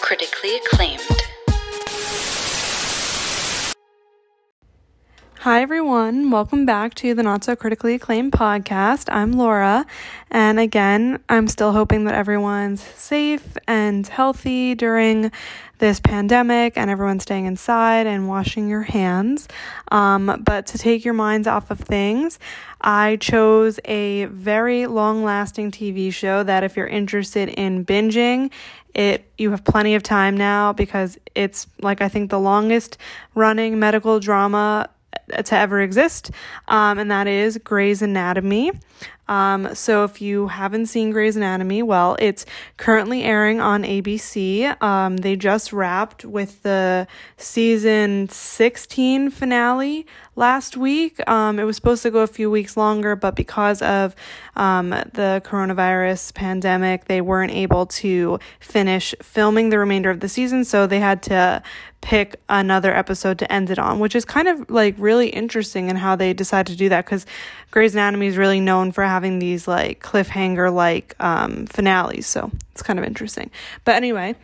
critically 0.00 0.56
acclaimed. 0.56 1.13
Hi, 5.44 5.60
everyone. 5.60 6.30
Welcome 6.30 6.64
back 6.64 6.94
to 6.94 7.12
the 7.12 7.22
Not 7.22 7.44
So 7.44 7.54
Critically 7.54 7.96
Acclaimed 7.96 8.32
podcast. 8.32 9.12
I'm 9.12 9.32
Laura. 9.32 9.84
And 10.30 10.58
again, 10.58 11.22
I'm 11.28 11.48
still 11.48 11.72
hoping 11.72 12.04
that 12.04 12.14
everyone's 12.14 12.82
safe 12.82 13.58
and 13.68 14.06
healthy 14.06 14.74
during 14.74 15.30
this 15.80 16.00
pandemic 16.00 16.78
and 16.78 16.88
everyone's 16.88 17.24
staying 17.24 17.44
inside 17.44 18.06
and 18.06 18.26
washing 18.26 18.70
your 18.70 18.84
hands. 18.84 19.46
Um, 19.92 20.40
but 20.42 20.64
to 20.68 20.78
take 20.78 21.04
your 21.04 21.12
minds 21.12 21.46
off 21.46 21.70
of 21.70 21.78
things, 21.78 22.38
I 22.80 23.16
chose 23.16 23.78
a 23.84 24.24
very 24.24 24.86
long 24.86 25.24
lasting 25.24 25.72
TV 25.72 26.10
show 26.10 26.42
that 26.42 26.64
if 26.64 26.74
you're 26.74 26.86
interested 26.86 27.50
in 27.50 27.84
binging, 27.84 28.50
it 28.94 29.30
you 29.36 29.50
have 29.50 29.62
plenty 29.62 29.94
of 29.94 30.02
time 30.02 30.38
now 30.38 30.72
because 30.72 31.18
it's 31.34 31.66
like 31.82 32.00
I 32.00 32.08
think 32.08 32.30
the 32.30 32.40
longest 32.40 32.96
running 33.34 33.78
medical 33.78 34.20
drama 34.20 34.88
to 35.44 35.56
ever 35.56 35.80
exist, 35.80 36.30
um, 36.68 36.98
and 36.98 37.10
that 37.10 37.26
is 37.26 37.58
Grey's 37.58 38.02
Anatomy. 38.02 38.72
Um, 39.26 39.74
so 39.74 40.04
if 40.04 40.20
you 40.20 40.48
haven't 40.48 40.86
seen 40.86 41.10
Grey's 41.10 41.36
Anatomy, 41.36 41.82
well, 41.82 42.16
it's 42.18 42.44
currently 42.76 43.22
airing 43.22 43.60
on 43.60 43.82
ABC. 43.82 44.80
Um, 44.82 45.16
they 45.18 45.34
just 45.36 45.72
wrapped 45.72 46.24
with 46.24 46.62
the 46.62 47.06
season 47.38 48.28
16 48.28 49.30
finale 49.30 50.06
last 50.36 50.76
week. 50.76 51.26
Um, 51.28 51.58
it 51.58 51.64
was 51.64 51.76
supposed 51.76 52.02
to 52.02 52.10
go 52.10 52.20
a 52.20 52.26
few 52.26 52.50
weeks 52.50 52.76
longer, 52.76 53.16
but 53.16 53.34
because 53.34 53.80
of 53.80 54.14
um, 54.56 54.90
the 54.90 55.40
coronavirus 55.44 56.34
pandemic, 56.34 57.06
they 57.06 57.22
weren't 57.22 57.52
able 57.52 57.86
to 57.86 58.38
finish 58.60 59.14
filming 59.22 59.70
the 59.70 59.78
remainder 59.78 60.10
of 60.10 60.20
the 60.20 60.28
season, 60.28 60.64
so 60.64 60.86
they 60.86 61.00
had 61.00 61.22
to 61.22 61.62
pick 62.04 62.36
another 62.50 62.94
episode 62.94 63.38
to 63.38 63.50
end 63.50 63.70
it 63.70 63.78
on, 63.78 63.98
which 63.98 64.14
is 64.14 64.26
kind 64.26 64.46
of 64.46 64.70
like 64.70 64.94
really 64.98 65.13
interesting 65.28 65.88
in 65.88 65.96
how 65.96 66.16
they 66.16 66.32
decide 66.32 66.66
to 66.68 66.76
do 66.76 66.88
that 66.88 67.04
because 67.04 67.26
Grey's 67.70 67.94
Anatomy 67.94 68.26
is 68.26 68.36
really 68.36 68.60
known 68.60 68.92
for 68.92 69.04
having 69.04 69.38
these 69.38 69.66
like 69.68 70.02
cliffhanger 70.02 70.72
like 70.72 71.14
um, 71.20 71.66
finales. 71.66 72.26
So 72.26 72.50
it's 72.72 72.82
kind 72.82 72.98
of 72.98 73.04
interesting. 73.04 73.50
But 73.84 73.96
anyway, 73.96 74.36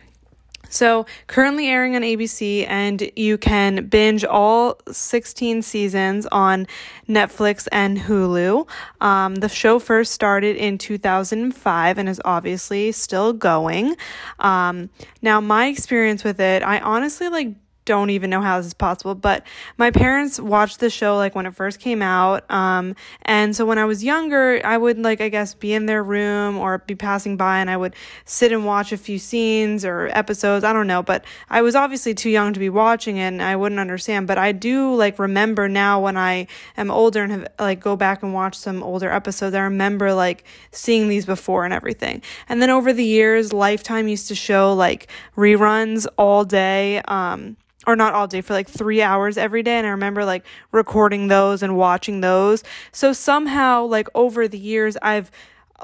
so, 0.71 1.05
currently 1.27 1.67
airing 1.67 1.97
on 1.97 2.01
ABC, 2.01 2.65
and 2.65 3.11
you 3.17 3.37
can 3.37 3.87
binge 3.87 4.23
all 4.23 4.79
16 4.89 5.63
seasons 5.63 6.25
on 6.27 6.65
Netflix 7.09 7.67
and 7.73 7.97
Hulu. 7.97 8.69
Um, 9.01 9.35
the 9.35 9.49
show 9.49 9.79
first 9.79 10.13
started 10.13 10.55
in 10.55 10.77
2005 10.77 11.97
and 11.97 12.07
is 12.07 12.21
obviously 12.23 12.93
still 12.93 13.33
going. 13.33 13.97
Um, 14.39 14.89
now, 15.21 15.41
my 15.41 15.67
experience 15.67 16.23
with 16.23 16.39
it, 16.39 16.63
I 16.63 16.79
honestly 16.79 17.27
like 17.27 17.49
don't 17.85 18.09
even 18.11 18.29
know 18.29 18.41
how 18.41 18.57
this 18.57 18.67
is 18.67 18.73
possible. 18.73 19.15
But 19.15 19.45
my 19.77 19.91
parents 19.91 20.39
watched 20.39 20.79
the 20.79 20.89
show 20.89 21.17
like 21.17 21.35
when 21.35 21.45
it 21.45 21.55
first 21.55 21.79
came 21.79 22.01
out. 22.01 22.49
Um, 22.51 22.95
and 23.23 23.55
so 23.55 23.65
when 23.65 23.77
I 23.77 23.85
was 23.85 24.03
younger, 24.03 24.61
I 24.63 24.77
would 24.77 24.99
like, 24.99 25.21
I 25.21 25.29
guess, 25.29 25.53
be 25.53 25.73
in 25.73 25.87
their 25.87 26.03
room 26.03 26.57
or 26.57 26.79
be 26.79 26.95
passing 26.95 27.37
by 27.37 27.59
and 27.59 27.69
I 27.69 27.77
would 27.77 27.95
sit 28.25 28.51
and 28.51 28.65
watch 28.65 28.91
a 28.91 28.97
few 28.97 29.17
scenes 29.17 29.83
or 29.83 30.09
episodes. 30.13 30.63
I 30.63 30.73
don't 30.73 30.87
know. 30.87 31.01
But 31.01 31.25
I 31.49 31.61
was 31.61 31.75
obviously 31.75 32.13
too 32.13 32.29
young 32.29 32.53
to 32.53 32.59
be 32.59 32.69
watching 32.69 33.17
it 33.17 33.27
and 33.27 33.41
I 33.41 33.55
wouldn't 33.55 33.79
understand. 33.79 34.27
But 34.27 34.37
I 34.37 34.51
do 34.51 34.93
like 34.95 35.17
remember 35.17 35.67
now 35.67 35.99
when 36.01 36.17
I 36.17 36.47
am 36.77 36.91
older 36.91 37.23
and 37.23 37.31
have 37.31 37.47
like 37.59 37.79
go 37.79 37.95
back 37.95 38.21
and 38.21 38.33
watch 38.33 38.55
some 38.55 38.83
older 38.83 39.09
episodes, 39.09 39.55
I 39.55 39.61
remember 39.61 40.13
like 40.13 40.43
seeing 40.71 41.07
these 41.07 41.25
before 41.25 41.65
and 41.65 41.73
everything. 41.73 42.21
And 42.47 42.61
then 42.61 42.69
over 42.69 42.93
the 42.93 43.05
years, 43.05 43.53
Lifetime 43.53 44.07
used 44.07 44.27
to 44.27 44.35
show 44.35 44.73
like 44.73 45.07
reruns 45.35 46.05
all 46.17 46.45
day. 46.45 47.01
Um, 47.07 47.57
or 47.87 47.95
not 47.95 48.13
all 48.13 48.27
day 48.27 48.41
for 48.41 48.53
like 48.53 48.69
three 48.69 49.01
hours 49.01 49.37
every 49.37 49.63
day 49.63 49.77
and 49.77 49.87
i 49.87 49.89
remember 49.89 50.23
like 50.23 50.45
recording 50.71 51.27
those 51.27 51.63
and 51.63 51.75
watching 51.75 52.21
those. 52.21 52.63
So 52.91 53.13
somehow 53.13 53.85
like 53.85 54.07
over 54.15 54.47
the 54.47 54.57
years 54.57 54.97
i've 55.01 55.31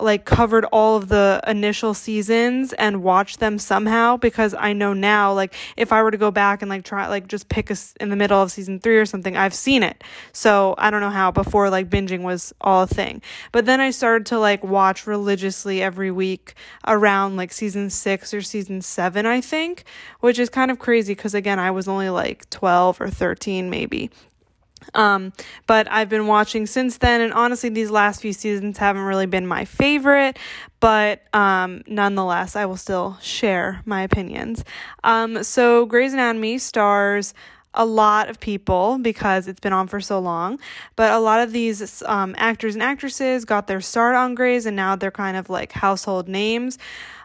like 0.02 0.25
covered 0.25 0.66
all 0.66 0.97
of 0.97 1.08
the 1.08 1.41
initial 1.47 1.94
seasons 1.94 2.74
and 2.74 3.03
watched 3.03 3.40
them 3.40 3.59
somehow 3.59 4.18
because 4.18 4.53
I 4.53 4.74
know 4.74 4.94
now 4.94 5.34
like 5.34 5.56
if 5.75 5.91
I 5.91 6.02
were 6.03 6.12
to 6.12 6.18
go 6.18 6.31
back 6.31 6.62
and 6.62 6.69
like 6.69 6.84
try 6.84 7.08
like 7.08 7.28
just 7.28 7.50
pick 7.50 7.72
us 7.72 7.94
in 8.00 8.09
the 8.09 8.16
middle 8.16 8.41
of 8.41 8.52
season 8.52 8.80
3 8.80 8.97
or 8.97 9.06
something 9.06 9.35
I've 9.35 9.53
seen 9.53 9.84
it. 9.84 10.03
So 10.34 10.75
I 10.78 10.90
don't 10.90 11.02
know 11.02 11.09
how 11.09 11.31
before 11.31 11.69
like 11.69 11.90
binging 11.90 12.22
was 12.22 12.53
all 12.62 12.84
a 12.84 12.88
thing. 12.88 13.22
But 13.52 13.66
then 13.66 13.80
I 13.81 13.91
started 13.91 14.25
to 14.28 14.40
like 14.40 14.63
watch 14.63 15.08
religiously 15.08 15.81
every 15.81 16.12
week 16.12 16.53
around 16.85 17.35
like 17.35 17.52
season 17.52 17.90
6 17.90 18.34
or 18.34 18.41
season 18.41 18.81
7 18.81 19.25
I 19.25 19.41
think, 19.41 19.84
which 20.19 20.40
is 20.40 20.50
kind 20.50 20.72
of 20.72 20.79
crazy 20.79 21.16
cuz 21.16 21.34
again 21.34 21.59
I 21.59 21.72
was 21.72 21.88
only 21.88 22.09
like 22.09 22.50
12 22.50 23.02
or 23.02 23.09
13 23.09 23.69
maybe. 23.69 24.12
Um, 24.93 25.33
but 25.65 25.91
I've 25.91 26.09
been 26.09 26.27
watching 26.27 26.65
since 26.65 26.97
then, 26.97 27.21
and 27.21 27.33
honestly, 27.33 27.69
these 27.69 27.89
last 27.89 28.21
few 28.21 28.33
seasons 28.33 28.77
haven't 28.77 29.03
really 29.03 29.25
been 29.25 29.47
my 29.47 29.65
favorite, 29.65 30.37
but 30.79 31.23
um, 31.33 31.83
nonetheless, 31.87 32.55
I 32.55 32.65
will 32.65 32.77
still 32.77 33.17
share 33.21 33.81
my 33.85 34.03
opinions. 34.03 34.63
Um, 35.03 35.43
so, 35.43 35.85
Grey's 35.85 36.13
Anatomy 36.13 36.57
stars 36.57 37.33
a 37.73 37.85
lot 37.85 38.29
of 38.29 38.39
people 38.39 38.97
because 38.97 39.47
it's 39.47 39.59
been 39.59 39.73
on 39.73 39.88
for 39.88 40.01
so 40.01 40.19
long. 40.19 40.59
But 40.95 41.11
a 41.11 41.19
lot 41.19 41.41
of 41.41 41.51
these 41.51 42.01
um, 42.03 42.35
actors 42.38 42.75
and 42.75 42.83
actresses 42.83 43.45
got 43.45 43.67
their 43.67 43.81
start 43.81 44.16
on 44.16 44.35
Grey's, 44.35 44.66
and 44.66 44.75
now 44.75 44.95
they're 44.95 45.11
kind 45.11 45.38
of 45.38 45.50
like 45.50 45.72
household 45.72 46.28
names. 46.28 46.78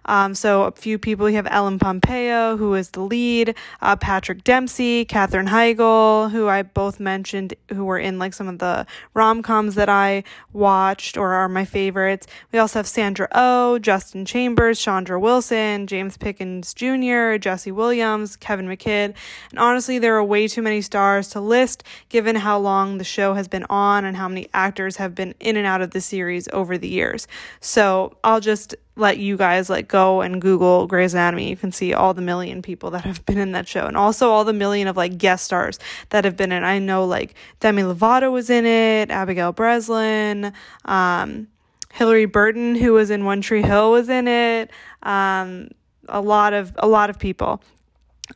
Um, 0.05 0.35
so 0.35 0.65
a 0.65 0.73
few 0.73 0.99
people, 0.99 1.29
you 1.29 1.37
have 1.37 1.47
Ellen 1.51 1.79
Pompeo, 1.79 2.57
who 2.57 2.75
is 2.75 2.91
the 2.91 3.01
lead, 3.01 3.55
uh, 3.81 3.97
Patrick 3.97 4.43
Dempsey, 4.45 5.05
Katherine 5.05 5.47
Heigl, 5.47 6.31
who 6.31 6.49
I 6.49 6.63
both 6.63 6.99
mentioned, 6.99 7.55
who 7.69 7.85
were 7.85 7.99
in 7.99 8.19
like 8.19 8.35
some 8.35 8.49
of 8.49 8.59
the 8.59 8.87
rom-coms 9.15 9.75
that 9.77 9.89
I 9.89 10.25
watched 10.53 11.17
or 11.17 11.35
are 11.35 11.49
my 11.49 11.65
favorites. 11.65 12.27
We 12.53 12.59
also 12.59 12.79
have 12.81 12.89
Sandra 12.89 13.29
Oh, 13.33 13.79
Justin 13.79 14.25
Chambers, 14.25 14.81
Chandra 14.81 15.19
Wilson, 15.19 15.87
James 15.87 16.17
Pickens 16.17 16.75
Jr., 16.75 17.37
Jesse 17.37 17.73
Williams, 17.73 18.37
Kevin 18.37 18.67
McKidd. 18.67 19.15
And 19.51 19.59
honestly, 19.59 19.99
there 19.99 20.17
are 20.17 20.25
way 20.33 20.49
too 20.49 20.63
many 20.63 20.81
stars 20.81 21.29
to 21.29 21.41
list 21.43 21.85
given 22.09 22.35
how 22.35 22.59
long 22.59 22.97
the 22.97 23.05
show 23.05 23.35
has 23.35 23.49
been 23.49 23.67
on 23.69 24.07
and 24.07 24.17
how 24.17 24.27
many 24.27 24.49
actors 24.55 24.97
have 24.97 25.15
been 25.15 25.35
in 25.41 25.59
and 25.59 25.67
out 25.67 25.83
of 25.83 25.91
the 25.91 26.01
series 26.01 26.49
over 26.55 26.79
the 26.79 26.89
years. 26.89 27.29
So 27.61 28.17
I'll 28.25 28.41
just 28.41 28.75
let 28.97 29.19
you 29.19 29.37
guys 29.37 29.69
like 29.69 29.89
go 29.89 30.23
and 30.23 30.41
Google 30.41 30.87
Grey's 30.87 31.13
Anatomy. 31.13 31.51
You 31.51 31.57
can 31.57 31.71
see 31.71 31.93
all 31.93 32.15
the 32.15 32.23
million 32.23 32.63
people 32.63 32.91
that 32.93 33.05
have 33.05 33.25
been 33.27 33.37
in 33.37 33.53
that 33.53 33.69
show 33.69 33.87
and 33.87 33.95
also 33.95 34.31
all 34.31 34.45
the 34.45 34.55
million 34.55 34.89
of 34.89 34.97
like 34.97 35.19
guest 35.19 35.45
stars 35.45 35.79
that 36.09 36.25
have 36.25 36.37
been 36.37 36.51
in. 36.51 36.65
I 36.65 36.79
know 36.79 37.05
like 37.05 37.35
Demi 37.61 37.83
Lovato 37.83 38.33
was 38.33 38.49
in 38.49 38.65
it, 38.65 39.11
Abigail 39.11 39.53
Breslin, 39.53 40.55
um, 40.87 41.49
Hilarie 41.95 42.33
Burton, 42.33 42.75
who 42.75 42.95
was 42.95 43.11
in 43.11 43.27
One 43.27 43.43
Tree 43.43 43.63
Hill, 43.63 43.91
was 43.91 44.09
in 44.09 44.27
it. 44.27 44.71
Um, 45.03 45.69
a 46.09 46.23
lot 46.23 46.55
of 46.55 46.73
a 46.79 46.89
lot 46.89 47.11
of 47.11 47.19
people. 47.19 47.63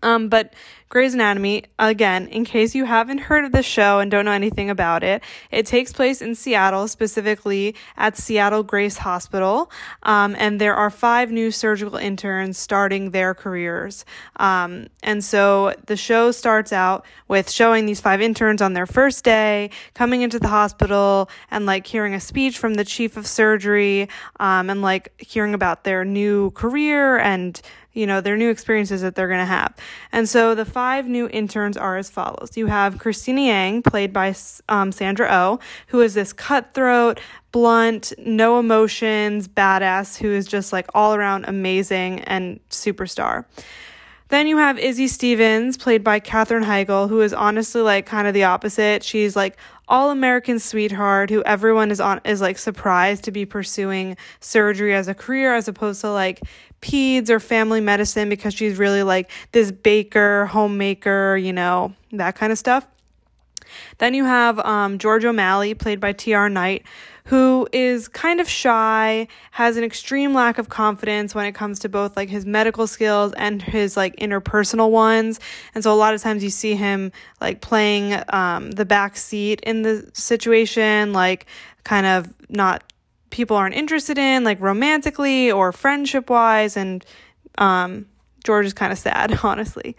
Um, 0.03 0.29
but 0.29 0.53
Grey's 0.89 1.15
Anatomy, 1.15 1.65
again, 1.81 2.29
in 2.29 2.45
case 2.45 2.75
you 2.75 2.85
haven't 2.85 3.19
heard 3.19 3.45
of 3.45 3.51
the 3.51 3.63
show 3.63 3.99
and 3.99 4.09
don't 4.09 4.25
know 4.25 4.31
anything 4.31 4.71
about 4.71 5.03
it, 5.03 5.23
it 5.51 5.67
takes 5.67 5.93
place 5.93 6.23
in 6.23 6.37
Seattle, 6.37 6.87
specifically 6.87 7.75
at 7.97 8.17
Seattle 8.17 8.63
Grace 8.63 8.99
Hospital. 8.99 9.71
Um, 10.05 10.37
and 10.39 10.61
there 10.61 10.77
are 10.77 10.91
five 10.91 11.33
new 11.33 11.51
surgical 11.51 11.97
interns 11.97 12.57
starting 12.57 13.11
their 13.11 13.35
careers. 13.35 14.05
Um, 14.37 14.87
and 15.03 15.25
so 15.25 15.75
the 15.87 15.97
show 15.97 16.31
starts 16.31 16.73
out 16.73 17.05
with 17.27 17.51
showing 17.51 17.87
these 17.87 18.01
five 18.01 18.21
interns 18.21 18.63
on 18.63 18.75
their 18.75 18.87
first 18.87 19.25
day, 19.25 19.71
coming 19.95 20.23
into 20.23 20.39
the 20.39 20.49
hospital 20.49 21.29
and 21.51 21.67
like 21.67 21.87
hearing 21.87 22.15
a 22.15 22.21
speech 22.21 22.59
from 22.59 22.75
the 22.75 22.85
chief 22.85 23.17
of 23.17 23.27
surgery, 23.27 24.09
um, 24.39 24.71
and 24.71 24.83
like 24.83 25.13
hearing 25.21 25.55
about 25.55 25.83
their 25.83 26.05
new 26.05 26.53
career 26.53 27.19
and 27.19 27.61
you 27.97 28.07
know, 28.07 28.21
their 28.21 28.37
new 28.37 28.51
experiences 28.51 29.01
that 29.01 29.15
they're 29.15 29.27
going 29.27 29.41
to 29.41 29.47
have. 29.47 29.75
And 30.13 30.29
so 30.29 30.55
the 30.55 30.67
five 30.67 31.09
new 31.09 31.29
interns 31.31 31.79
are 31.79 31.97
as 31.97 32.11
follows. 32.11 32.51
You 32.55 32.67
have 32.67 32.99
Cristina 32.99 33.41
Yang, 33.41 33.83
played 33.83 34.13
by 34.13 34.35
um, 34.69 34.93
Sandra 34.93 35.27
Oh, 35.31 35.59
who 35.89 36.03
is 36.03 36.13
this 36.13 36.33
cutthroat, 36.35 37.19
blunt, 37.53 38.13
no 38.19 38.59
emotions, 38.59 39.49
badass, 39.49 40.19
who 40.19 40.31
is 40.31 40.47
just 40.47 40.75
like 40.75 40.87
all 40.95 41.15
around 41.15 41.47
amazing 41.49 42.21
and 42.21 42.61
superstar. 42.69 43.47
Then 44.29 44.49
you 44.49 44.57
have 44.59 44.79
Izzie 44.79 45.09
Stevens, 45.09 45.79
played 45.79 46.03
by 46.03 46.19
Katherine 46.19 46.65
Heigl, 46.65 47.09
who 47.09 47.21
is 47.21 47.33
honestly 47.33 47.81
like 47.81 48.07
kind 48.07 48.27
of 48.27 48.35
the 48.35 48.45
opposite. 48.45 49.05
She's 49.05 49.37
like 49.37 49.57
all 49.89 50.11
American 50.11 50.59
sweetheart 50.59 51.31
who 51.31 51.43
everyone 51.45 51.91
is 51.91 52.01
on 52.01 52.21
is 52.25 52.41
like 52.41 52.59
surprised 52.59 53.25
to 53.25 53.31
be 53.31 53.47
pursuing 53.47 54.17
surgery 54.41 54.95
as 54.95 55.09
a 55.09 55.15
career 55.15 55.55
as 55.55 55.69
opposed 55.69 56.01
to 56.01 56.11
like 56.11 56.41
peds 56.81 57.31
or 57.31 57.41
family 57.41 57.81
medicine 57.81 58.29
because 58.29 58.55
she's 58.55 58.79
really 58.79 59.03
like 59.03 59.31
this 59.53 59.71
baker, 59.71 60.47
homemaker, 60.47 61.37
you 61.37 61.53
know, 61.53 61.95
that 62.13 62.37
kind 62.37 62.53
of 62.53 62.59
stuff. 62.59 62.87
Then 63.99 64.15
you 64.15 64.25
have 64.25 64.59
um, 64.61 64.99
George 64.99 65.25
O'Malley, 65.25 65.75
played 65.75 66.01
by 66.01 66.13
T.R. 66.13 66.49
Knight, 66.49 66.85
who 67.27 67.69
is 67.73 68.09
kind 68.09 68.41
of 68.41 68.49
shy, 68.49 69.27
has 69.51 69.77
an 69.77 69.85
extreme 69.85 70.33
lack 70.33 70.59
of 70.59 70.69
confidence 70.69 71.35
when 71.35 71.45
it 71.45 71.55
comes 71.55 71.81
to 71.81 71.89
both 71.89 72.17
like 72.17 72.29
his 72.29 72.47
medical 72.47 72.87
skills 72.87 73.33
and 73.37 73.63
his 73.63 73.97
like 73.97 74.15
interpersonal 74.17 74.91
ones. 74.91 75.41
And 75.75 75.83
so 75.83 75.93
a 75.93 75.97
lot 75.97 76.15
of 76.15 76.23
times 76.23 76.45
you 76.45 76.51
see 76.51 76.75
him 76.77 77.11
like 77.41 77.61
playing 77.61 78.21
um, 78.29 78.71
the 78.71 78.85
back 78.85 79.17
seat 79.17 79.61
in 79.63 79.83
the 79.83 80.09
situation, 80.15 81.13
like 81.13 81.47
kind 81.85 82.07
of 82.07 82.33
not 82.49 82.85
people 83.31 83.57
aren't 83.57 83.75
interested 83.75 84.19
in, 84.19 84.45
like 84.45 84.61
romantically 84.61 85.51
or 85.51 85.73
friendship 85.73 86.31
wise, 86.31 86.77
and 86.77 87.05
um, 87.59 88.07
George 88.47 88.65
is 88.65 88.73
kind 88.73 88.93
of 88.93 88.99
sad, 88.99 89.41
honestly. 89.43 89.97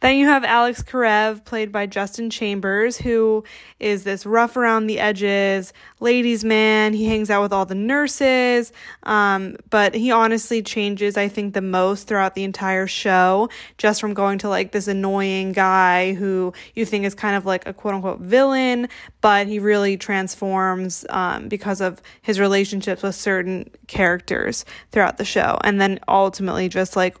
Then 0.00 0.16
you 0.16 0.26
have 0.26 0.42
Alex 0.42 0.82
Karev, 0.82 1.44
played 1.44 1.70
by 1.70 1.84
Justin 1.84 2.30
Chambers, 2.30 2.96
who 2.96 3.44
is 3.78 4.04
this 4.04 4.24
rough 4.24 4.56
around 4.56 4.86
the 4.86 4.98
edges 4.98 5.74
ladies' 6.00 6.42
man. 6.42 6.94
He 6.94 7.04
hangs 7.04 7.28
out 7.28 7.42
with 7.42 7.52
all 7.52 7.66
the 7.66 7.74
nurses, 7.74 8.72
um, 9.02 9.58
but 9.68 9.94
he 9.94 10.10
honestly 10.10 10.62
changes, 10.62 11.18
I 11.18 11.28
think, 11.28 11.52
the 11.52 11.60
most 11.60 12.08
throughout 12.08 12.34
the 12.34 12.42
entire 12.42 12.86
show, 12.86 13.50
just 13.76 14.00
from 14.00 14.14
going 14.14 14.38
to 14.38 14.48
like 14.48 14.72
this 14.72 14.88
annoying 14.88 15.52
guy 15.52 16.14
who 16.14 16.54
you 16.74 16.86
think 16.86 17.04
is 17.04 17.14
kind 17.14 17.36
of 17.36 17.44
like 17.44 17.66
a 17.66 17.74
quote 17.74 17.92
unquote 17.92 18.20
villain, 18.20 18.88
but 19.20 19.46
he 19.46 19.58
really 19.58 19.98
transforms 19.98 21.04
um, 21.10 21.48
because 21.48 21.82
of 21.82 22.00
his 22.22 22.40
relationships 22.40 23.02
with 23.02 23.14
certain 23.14 23.70
characters 23.88 24.64
throughout 24.90 25.18
the 25.18 25.24
show. 25.26 25.58
And 25.62 25.78
then 25.78 26.00
ultimately, 26.08 26.70
just 26.70 26.96
like 26.96 27.18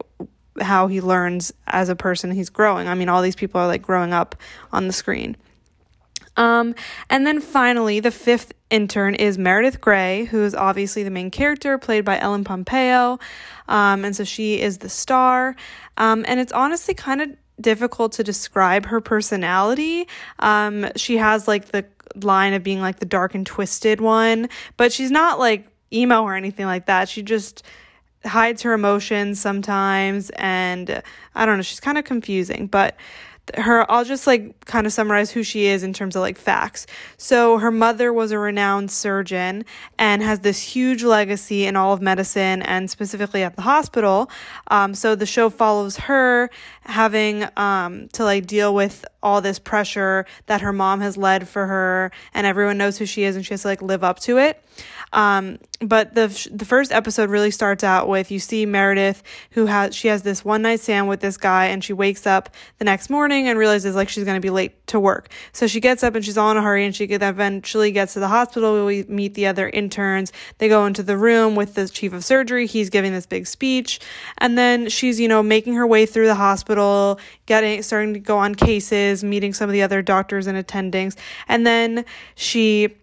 how 0.60 0.86
he 0.86 1.00
learns 1.00 1.52
as 1.66 1.88
a 1.88 1.96
person 1.96 2.30
he's 2.30 2.50
growing. 2.50 2.88
I 2.88 2.94
mean, 2.94 3.08
all 3.08 3.22
these 3.22 3.36
people 3.36 3.60
are 3.60 3.66
like 3.66 3.82
growing 3.82 4.12
up 4.12 4.34
on 4.72 4.86
the 4.86 4.92
screen. 4.92 5.36
Um, 6.36 6.74
and 7.08 7.26
then 7.26 7.40
finally, 7.40 8.00
the 8.00 8.10
fifth 8.10 8.52
intern 8.70 9.14
is 9.14 9.36
Meredith 9.36 9.80
Grey, 9.80 10.24
who 10.24 10.42
is 10.42 10.54
obviously 10.54 11.02
the 11.02 11.10
main 11.10 11.30
character, 11.30 11.76
played 11.76 12.04
by 12.04 12.18
Ellen 12.18 12.44
Pompeo. 12.44 13.18
Um, 13.68 14.04
and 14.04 14.14
so 14.14 14.24
she 14.24 14.60
is 14.60 14.78
the 14.78 14.88
star. 14.88 15.56
Um, 15.96 16.24
and 16.26 16.40
it's 16.40 16.52
honestly 16.52 16.94
kind 16.94 17.20
of 17.20 17.30
difficult 17.60 18.12
to 18.12 18.24
describe 18.24 18.86
her 18.86 19.00
personality. 19.00 20.08
Um, 20.38 20.88
she 20.96 21.18
has 21.18 21.46
like 21.46 21.66
the 21.66 21.84
line 22.22 22.54
of 22.54 22.62
being 22.62 22.80
like 22.80 23.00
the 23.00 23.06
dark 23.06 23.34
and 23.34 23.46
twisted 23.46 24.00
one, 24.00 24.48
but 24.76 24.92
she's 24.92 25.10
not 25.10 25.38
like 25.38 25.66
emo 25.92 26.22
or 26.22 26.34
anything 26.34 26.66
like 26.66 26.86
that. 26.86 27.08
She 27.08 27.22
just 27.22 27.62
hides 28.24 28.62
her 28.62 28.72
emotions 28.72 29.40
sometimes 29.40 30.30
and 30.30 31.02
I 31.34 31.46
don't 31.46 31.56
know, 31.56 31.62
she's 31.62 31.80
kind 31.80 31.98
of 31.98 32.04
confusing, 32.04 32.66
but 32.66 32.96
her 33.56 33.90
I'll 33.90 34.04
just 34.04 34.26
like 34.26 34.64
kind 34.64 34.86
of 34.86 34.92
summarize 34.92 35.30
who 35.30 35.42
she 35.42 35.66
is 35.66 35.82
in 35.82 35.92
terms 35.92 36.16
of 36.16 36.22
like 36.22 36.38
facts. 36.38 36.86
So 37.16 37.58
her 37.58 37.70
mother 37.70 38.12
was 38.12 38.30
a 38.32 38.38
renowned 38.38 38.90
surgeon 38.90 39.64
and 39.98 40.22
has 40.22 40.40
this 40.40 40.60
huge 40.60 41.02
legacy 41.02 41.66
in 41.66 41.76
all 41.76 41.92
of 41.92 42.00
medicine 42.00 42.62
and 42.62 42.90
specifically 42.90 43.42
at 43.42 43.56
the 43.56 43.62
hospital. 43.62 44.30
Um, 44.68 44.94
so 44.94 45.14
the 45.14 45.26
show 45.26 45.50
follows 45.50 45.96
her 45.96 46.50
having 46.82 47.46
um, 47.56 48.08
to 48.12 48.24
like 48.24 48.46
deal 48.46 48.74
with 48.74 49.04
all 49.22 49.40
this 49.40 49.58
pressure 49.58 50.26
that 50.46 50.60
her 50.60 50.72
mom 50.72 51.00
has 51.00 51.16
led 51.16 51.48
for 51.48 51.66
her 51.66 52.10
and 52.34 52.46
everyone 52.46 52.78
knows 52.78 52.98
who 52.98 53.06
she 53.06 53.24
is 53.24 53.36
and 53.36 53.44
she 53.44 53.54
has 53.54 53.62
to 53.62 53.68
like 53.68 53.82
live 53.82 54.04
up 54.04 54.18
to 54.20 54.38
it. 54.38 54.62
Um, 55.12 55.58
but 55.80 56.14
the 56.14 56.28
the 56.52 56.64
first 56.64 56.92
episode 56.92 57.30
really 57.30 57.50
starts 57.50 57.82
out 57.82 58.06
with 58.06 58.30
you 58.30 58.38
see 58.38 58.66
Meredith 58.66 59.22
who 59.52 59.66
has 59.66 59.94
she 59.94 60.08
has 60.08 60.22
this 60.22 60.44
one 60.44 60.62
night 60.62 60.80
stand 60.80 61.08
with 61.08 61.20
this 61.20 61.36
guy 61.36 61.66
and 61.66 61.82
she 61.82 61.92
wakes 61.92 62.26
up 62.26 62.54
the 62.78 62.84
next 62.84 63.10
morning 63.10 63.48
and 63.48 63.58
realizes 63.58 63.96
like 63.96 64.08
she's 64.08 64.24
going 64.24 64.36
to 64.36 64.40
be 64.40 64.50
late 64.50 64.86
to 64.88 65.00
work. 65.00 65.30
So 65.52 65.66
she 65.66 65.80
gets 65.80 66.02
up 66.02 66.14
and 66.14 66.24
she's 66.24 66.36
all 66.36 66.50
in 66.50 66.56
a 66.56 66.62
hurry 66.62 66.84
and 66.84 66.94
she 66.94 67.04
eventually 67.04 67.92
gets 67.92 68.12
to 68.12 68.20
the 68.20 68.28
hospital. 68.28 68.72
Where 68.74 68.84
we 68.84 69.02
meet 69.04 69.34
the 69.34 69.46
other 69.46 69.68
interns. 69.68 70.32
They 70.58 70.68
go 70.68 70.86
into 70.86 71.02
the 71.02 71.16
room 71.16 71.56
with 71.56 71.74
the 71.74 71.88
chief 71.88 72.12
of 72.12 72.24
surgery. 72.24 72.66
He's 72.66 72.90
giving 72.90 73.12
this 73.12 73.26
big 73.26 73.46
speech 73.46 74.00
and 74.38 74.56
then 74.56 74.88
she's, 74.88 75.18
you 75.18 75.28
know, 75.28 75.42
making 75.42 75.74
her 75.74 75.86
way 75.86 76.06
through 76.06 76.26
the 76.26 76.34
hospital, 76.36 77.18
getting 77.46 77.82
starting 77.82 78.14
to 78.14 78.20
go 78.20 78.38
on 78.38 78.54
cases, 78.54 79.24
meeting 79.24 79.54
some 79.54 79.68
of 79.68 79.72
the 79.72 79.82
other 79.82 80.02
doctors 80.02 80.46
and 80.46 80.62
attendings. 80.62 81.16
And 81.48 81.66
then 81.66 82.04
she 82.34 82.96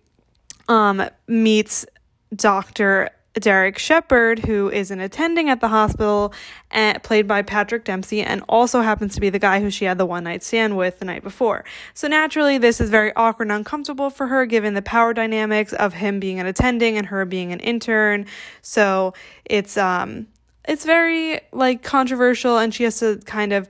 um, 0.67 1.09
meets 1.27 1.85
Dr. 2.35 3.09
Derek 3.39 3.77
Shepherd, 3.77 4.39
who 4.39 4.69
is 4.69 4.91
an 4.91 4.99
attending 4.99 5.49
at 5.49 5.61
the 5.61 5.67
hospital, 5.67 6.33
and, 6.71 7.01
played 7.03 7.27
by 7.27 7.41
Patrick 7.41 7.85
Dempsey, 7.85 8.21
and 8.21 8.43
also 8.49 8.81
happens 8.81 9.13
to 9.15 9.21
be 9.21 9.29
the 9.29 9.39
guy 9.39 9.61
who 9.61 9.69
she 9.69 9.85
had 9.85 9.97
the 9.97 10.05
one 10.05 10.23
night 10.23 10.43
stand 10.43 10.75
with 10.75 10.99
the 10.99 11.05
night 11.05 11.23
before. 11.23 11.63
So 11.93 12.07
naturally, 12.07 12.57
this 12.57 12.81
is 12.81 12.89
very 12.89 13.13
awkward 13.15 13.45
and 13.45 13.57
uncomfortable 13.57 14.09
for 14.09 14.27
her, 14.27 14.45
given 14.45 14.73
the 14.73 14.81
power 14.81 15.13
dynamics 15.13 15.73
of 15.73 15.93
him 15.93 16.19
being 16.19 16.39
an 16.39 16.45
attending 16.45 16.97
and 16.97 17.07
her 17.07 17.25
being 17.25 17.51
an 17.51 17.59
intern. 17.59 18.25
So 18.61 19.13
it's 19.45 19.77
um 19.77 20.27
it's 20.67 20.83
very 20.83 21.39
like 21.53 21.81
controversial 21.81 22.57
and 22.57 22.73
she 22.73 22.83
has 22.83 22.99
to 22.99 23.17
kind 23.25 23.53
of 23.53 23.69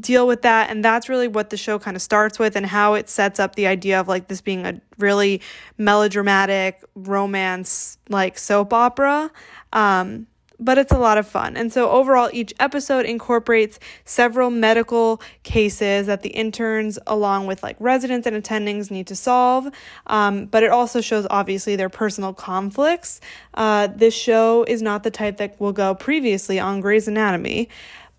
deal 0.00 0.26
with 0.26 0.42
that 0.42 0.70
and 0.70 0.84
that's 0.84 1.08
really 1.08 1.28
what 1.28 1.50
the 1.50 1.56
show 1.56 1.78
kind 1.78 1.96
of 1.96 2.02
starts 2.02 2.38
with 2.38 2.56
and 2.56 2.66
how 2.66 2.94
it 2.94 3.08
sets 3.08 3.38
up 3.38 3.54
the 3.54 3.66
idea 3.66 4.00
of 4.00 4.08
like 4.08 4.28
this 4.28 4.40
being 4.40 4.66
a 4.66 4.80
really 4.98 5.40
melodramatic 5.78 6.82
romance 6.94 7.98
like 8.08 8.38
soap 8.38 8.72
opera. 8.72 9.30
Um 9.72 10.26
but 10.58 10.78
it's 10.78 10.92
a 10.92 10.98
lot 10.98 11.18
of 11.18 11.26
fun. 11.26 11.56
And 11.56 11.72
so, 11.72 11.90
overall, 11.90 12.30
each 12.32 12.54
episode 12.60 13.06
incorporates 13.06 13.78
several 14.04 14.50
medical 14.50 15.20
cases 15.42 16.06
that 16.06 16.22
the 16.22 16.30
interns, 16.30 16.98
along 17.06 17.46
with 17.46 17.62
like 17.62 17.76
residents 17.80 18.26
and 18.26 18.42
attendings, 18.42 18.90
need 18.90 19.06
to 19.08 19.16
solve. 19.16 19.68
Um, 20.06 20.46
but 20.46 20.62
it 20.62 20.70
also 20.70 21.00
shows 21.00 21.26
obviously 21.30 21.76
their 21.76 21.88
personal 21.88 22.32
conflicts. 22.32 23.20
Uh, 23.54 23.88
this 23.88 24.14
show 24.14 24.64
is 24.64 24.82
not 24.82 25.02
the 25.02 25.10
type 25.10 25.38
that 25.38 25.60
will 25.60 25.72
go 25.72 25.94
previously 25.94 26.60
on 26.60 26.80
Grey's 26.80 27.08
Anatomy, 27.08 27.68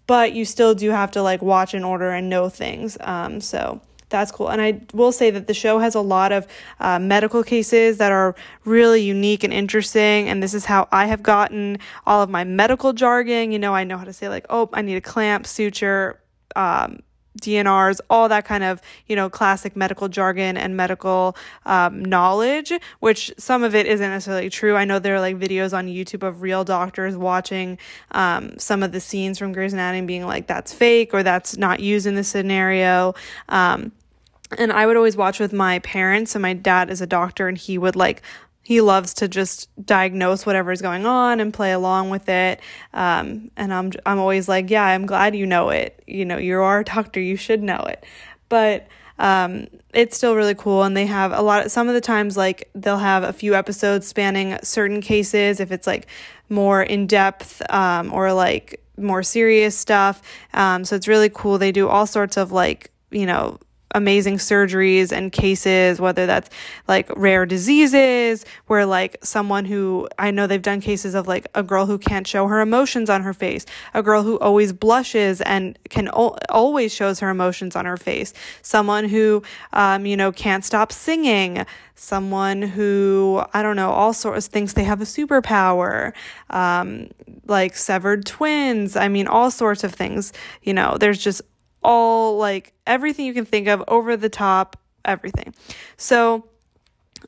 but 0.07 0.33
you 0.33 0.45
still 0.45 0.75
do 0.75 0.91
have 0.91 1.11
to 1.11 1.21
like 1.21 1.41
watch 1.41 1.73
in 1.73 1.83
order 1.83 2.09
and 2.11 2.29
know 2.29 2.49
things. 2.49 2.97
Um, 3.01 3.39
so, 3.39 3.81
that's 4.09 4.31
cool. 4.31 4.49
And 4.49 4.61
I 4.61 4.81
will 4.93 5.11
say 5.11 5.31
that 5.31 5.47
the 5.47 5.53
show 5.53 5.79
has 5.79 5.95
a 5.95 6.01
lot 6.01 6.31
of 6.31 6.47
uh, 6.79 6.99
medical 6.99 7.43
cases 7.43 7.97
that 7.97 8.11
are 8.11 8.35
really 8.63 9.01
unique 9.01 9.43
and 9.43 9.51
interesting. 9.51 10.29
And 10.29 10.41
this 10.41 10.53
is 10.53 10.65
how 10.65 10.87
I 10.91 11.07
have 11.07 11.23
gotten 11.23 11.79
all 12.05 12.21
of 12.21 12.29
my 12.29 12.43
medical 12.43 12.93
jargon. 12.93 13.51
You 13.51 13.59
know, 13.59 13.73
I 13.73 13.83
know 13.83 13.97
how 13.97 14.05
to 14.05 14.13
say, 14.13 14.29
like, 14.29 14.45
oh, 14.49 14.69
I 14.73 14.81
need 14.81 14.95
a 14.95 15.01
clamp, 15.01 15.47
suture, 15.47 16.19
um, 16.55 16.99
DNRs, 17.41 17.99
all 18.09 18.29
that 18.29 18.45
kind 18.45 18.63
of, 18.63 18.81
you 19.07 19.15
know, 19.15 19.29
classic 19.29 19.75
medical 19.75 20.07
jargon 20.07 20.57
and 20.57 20.77
medical 20.77 21.35
um, 21.65 22.03
knowledge, 22.03 22.71
which 22.99 23.33
some 23.37 23.63
of 23.63 23.75
it 23.75 23.85
isn't 23.85 24.09
necessarily 24.09 24.49
true. 24.49 24.75
I 24.75 24.85
know 24.85 24.99
there 24.99 25.15
are 25.15 25.19
like 25.19 25.37
videos 25.37 25.77
on 25.77 25.87
YouTube 25.87 26.23
of 26.23 26.41
real 26.41 26.63
doctors 26.63 27.17
watching 27.17 27.77
um, 28.11 28.57
some 28.57 28.83
of 28.83 28.91
the 28.91 29.01
scenes 29.01 29.37
from 29.37 29.51
Grey's 29.51 29.73
Anatomy 29.73 30.05
being 30.05 30.25
like, 30.25 30.47
that's 30.47 30.73
fake 30.73 31.13
or 31.13 31.23
that's 31.23 31.57
not 31.57 31.79
used 31.79 32.07
in 32.07 32.15
the 32.15 32.23
scenario. 32.23 33.15
Um, 33.49 33.91
and 34.57 34.71
I 34.71 34.85
would 34.85 34.97
always 34.97 35.17
watch 35.17 35.39
with 35.39 35.53
my 35.53 35.79
parents, 35.79 36.35
and 36.35 36.41
my 36.41 36.53
dad 36.53 36.89
is 36.89 37.01
a 37.01 37.07
doctor, 37.07 37.47
and 37.47 37.57
he 37.57 37.77
would 37.77 37.95
like 37.95 38.21
he 38.65 38.81
loves 38.81 39.13
to 39.13 39.27
just 39.27 39.69
diagnose 39.85 40.43
whatever 40.43 40.71
is 40.71 40.81
going 40.81 41.05
on 41.05 41.39
and 41.39 41.53
play 41.53 41.71
along 41.71 42.09
with 42.09 42.27
it. 42.27 42.59
Um, 42.95 43.51
and 43.55 43.71
I'm 43.71 43.91
I'm 44.07 44.17
always 44.17 44.49
like, 44.49 44.71
yeah, 44.71 44.83
I'm 44.83 45.05
glad 45.05 45.35
you 45.35 45.45
know 45.45 45.69
it. 45.69 46.03
You 46.07 46.25
know, 46.25 46.37
you 46.37 46.59
are 46.59 46.79
a 46.79 46.83
doctor, 46.83 47.19
you 47.19 47.35
should 47.35 47.61
know 47.61 47.79
it. 47.81 48.05
But 48.49 48.87
um, 49.19 49.67
it's 49.93 50.17
still 50.17 50.35
really 50.35 50.55
cool, 50.55 50.81
and 50.81 50.97
they 50.97 51.05
have 51.05 51.31
a 51.31 51.41
lot. 51.41 51.65
Of, 51.65 51.71
some 51.71 51.87
of 51.87 51.93
the 51.93 52.01
times, 52.01 52.35
like 52.35 52.69
they'll 52.73 52.97
have 52.97 53.23
a 53.23 53.31
few 53.31 53.53
episodes 53.53 54.07
spanning 54.07 54.57
certain 54.63 54.99
cases 54.99 55.59
if 55.59 55.71
it's 55.71 55.85
like 55.85 56.07
more 56.49 56.81
in 56.81 57.05
depth 57.05 57.61
um, 57.71 58.11
or 58.11 58.33
like 58.33 58.83
more 58.97 59.21
serious 59.21 59.77
stuff. 59.77 60.23
Um, 60.55 60.85
so 60.85 60.95
it's 60.95 61.07
really 61.07 61.29
cool. 61.29 61.59
They 61.59 61.71
do 61.71 61.87
all 61.87 62.07
sorts 62.07 62.35
of 62.35 62.51
like 62.51 62.89
you 63.11 63.27
know 63.27 63.59
amazing 63.95 64.37
surgeries 64.37 65.11
and 65.11 65.31
cases, 65.31 65.99
whether 65.99 66.25
that's 66.25 66.49
like 66.87 67.09
rare 67.15 67.45
diseases, 67.45 68.45
where 68.67 68.85
like 68.85 69.17
someone 69.23 69.65
who 69.65 70.07
I 70.19 70.31
know 70.31 70.45
they've 70.45 70.61
done 70.61 70.81
cases 70.81 71.15
of 71.15 71.27
like 71.27 71.47
a 71.55 71.63
girl 71.63 71.85
who 71.85 71.97
can't 71.97 72.27
show 72.27 72.47
her 72.47 72.59
emotions 72.59 73.09
on 73.09 73.23
her 73.23 73.33
face, 73.33 73.65
a 73.93 74.03
girl 74.03 74.21
who 74.21 74.37
always 74.39 74.73
blushes 74.73 75.41
and 75.41 75.79
can 75.89 76.09
o- 76.13 76.37
always 76.49 76.93
shows 76.93 77.19
her 77.21 77.29
emotions 77.29 77.75
on 77.75 77.85
her 77.85 77.97
face, 77.97 78.33
someone 78.61 79.05
who, 79.05 79.41
um, 79.73 80.05
you 80.05 80.17
know, 80.17 80.31
can't 80.31 80.65
stop 80.65 80.91
singing, 80.91 81.65
someone 81.95 82.61
who, 82.61 83.41
I 83.53 83.63
don't 83.63 83.77
know, 83.77 83.91
all 83.91 84.11
sorts 84.13 84.47
thinks 84.47 84.73
they 84.73 84.83
have 84.83 85.01
a 85.01 85.05
superpower, 85.05 86.13
um, 86.49 87.07
like 87.47 87.77
severed 87.77 88.25
twins. 88.25 88.97
I 88.97 89.07
mean, 89.07 89.27
all 89.27 89.49
sorts 89.49 89.85
of 89.85 89.93
things. 89.93 90.33
You 90.63 90.73
know, 90.73 90.97
there's 90.99 91.17
just 91.17 91.41
all 91.85 92.37
like 92.37 92.73
everything 92.87 93.25
you 93.25 93.33
can 93.33 93.45
think 93.45 93.67
of, 93.67 93.83
over 93.87 94.17
the 94.17 94.29
top, 94.29 94.77
everything. 95.05 95.53
So, 95.97 96.49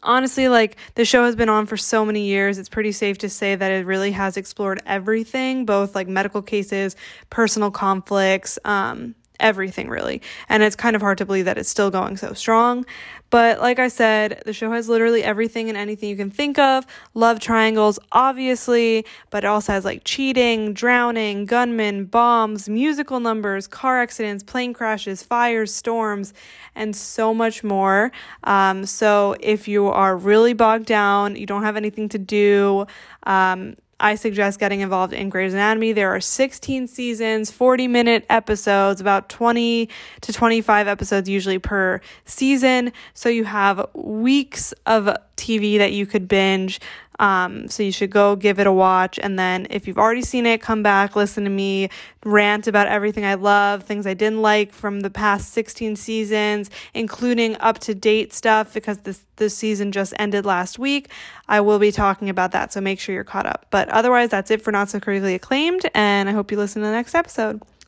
honestly, 0.03 0.47
like 0.47 0.77
the 0.95 1.05
show 1.05 1.23
has 1.25 1.35
been 1.35 1.49
on 1.49 1.67
for 1.67 1.77
so 1.77 2.03
many 2.03 2.25
years, 2.25 2.57
it's 2.57 2.69
pretty 2.69 2.91
safe 2.91 3.19
to 3.19 3.29
say 3.29 3.55
that 3.55 3.71
it 3.71 3.85
really 3.85 4.11
has 4.11 4.35
explored 4.35 4.81
everything, 4.85 5.65
both 5.65 5.95
like 5.95 6.07
medical 6.07 6.41
cases, 6.41 6.95
personal 7.29 7.71
conflicts, 7.71 8.57
um, 8.65 9.15
everything 9.39 9.89
really. 9.89 10.21
And 10.49 10.63
it's 10.63 10.75
kind 10.75 10.95
of 10.95 11.01
hard 11.01 11.17
to 11.19 11.25
believe 11.25 11.45
that 11.45 11.57
it's 11.57 11.69
still 11.69 11.91
going 11.91 12.17
so 12.17 12.33
strong. 12.33 12.85
But 13.29 13.59
like 13.59 13.77
I 13.77 13.89
said, 13.89 14.41
the 14.45 14.53
show 14.53 14.71
has 14.71 14.87
literally 14.87 15.23
everything 15.23 15.67
and 15.67 15.77
anything 15.77 16.09
you 16.09 16.15
can 16.15 16.31
think 16.31 16.57
of. 16.57 16.85
Love 17.13 17.39
triangles, 17.39 17.99
obviously, 18.11 19.05
but 19.31 19.43
it 19.43 19.47
also 19.47 19.73
has 19.73 19.83
like 19.83 20.03
cheating, 20.05 20.73
drowning, 20.73 21.45
gunmen, 21.45 22.05
bombs, 22.05 22.69
musical 22.69 23.19
numbers, 23.19 23.67
car 23.67 24.01
accidents, 24.01 24.43
plane 24.43 24.73
crashes, 24.73 25.23
fires, 25.23 25.73
storms, 25.73 26.33
and 26.73 26.95
so 26.95 27.33
much 27.33 27.63
more. 27.63 28.11
Um, 28.45 28.85
so 28.85 29.35
if 29.41 29.67
you 29.67 29.87
are 29.87 30.15
really 30.15 30.53
bogged 30.53 30.85
down, 30.85 31.35
you 31.35 31.45
don't 31.45 31.63
have 31.63 31.75
anything 31.75 32.07
to 32.09 32.17
do, 32.17 32.85
um, 33.23 33.75
I 33.99 34.15
suggest 34.15 34.59
getting 34.59 34.81
involved 34.81 35.13
in 35.13 35.29
Grey's 35.29 35.53
Anatomy. 35.53 35.91
There 35.91 36.13
are 36.13 36.19
16 36.19 36.87
seasons, 36.87 37.49
40 37.49 37.87
minute 37.87 38.25
episodes, 38.29 39.01
about 39.01 39.27
20 39.29 39.89
to 40.21 40.33
25 40.33 40.87
episodes 40.87 41.27
usually 41.27 41.57
per 41.57 41.99
season. 42.25 42.93
So 43.15 43.29
you 43.29 43.43
have 43.45 43.87
weeks 43.95 44.73
of 44.85 45.09
TV 45.35 45.79
that 45.79 45.93
you 45.93 46.05
could 46.05 46.27
binge. 46.27 46.79
Um, 47.19 47.67
so 47.67 47.83
you 47.83 47.91
should 47.91 48.11
go 48.11 48.35
give 48.35 48.59
it 48.59 48.67
a 48.67 48.71
watch. 48.71 49.19
And 49.19 49.37
then 49.37 49.67
if 49.69 49.87
you've 49.87 49.97
already 49.97 50.21
seen 50.21 50.45
it, 50.45 50.61
come 50.61 50.83
back, 50.83 51.15
listen 51.15 51.43
to 51.43 51.49
me 51.49 51.89
rant 52.23 52.67
about 52.67 52.87
everything 52.87 53.25
I 53.25 53.35
love, 53.35 53.83
things 53.83 54.05
I 54.05 54.13
didn't 54.13 54.41
like 54.41 54.71
from 54.71 54.99
the 54.99 55.09
past 55.09 55.53
16 55.53 55.95
seasons, 55.95 56.69
including 56.93 57.55
up 57.59 57.79
to 57.79 57.95
date 57.95 58.33
stuff 58.33 58.73
because 58.73 58.99
this, 58.99 59.21
this 59.37 59.57
season 59.57 59.91
just 59.91 60.13
ended 60.19 60.45
last 60.45 60.77
week. 60.77 61.09
I 61.47 61.61
will 61.61 61.79
be 61.79 61.91
talking 61.91 62.29
about 62.29 62.51
that. 62.51 62.73
So 62.73 62.81
make 62.81 62.99
sure 62.99 63.15
you're 63.15 63.23
caught 63.23 63.45
up. 63.45 63.67
But 63.69 63.89
otherwise, 63.89 64.29
that's 64.29 64.51
it 64.51 64.61
for 64.61 64.71
Not 64.71 64.89
So 64.89 64.99
Critically 64.99 65.35
Acclaimed. 65.35 65.89
And 65.93 66.29
I 66.29 66.33
hope 66.33 66.51
you 66.51 66.57
listen 66.57 66.81
to 66.81 66.87
the 66.87 66.93
next 66.93 67.15
episode. 67.15 67.61